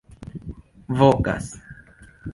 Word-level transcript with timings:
vokas 0.97 1.45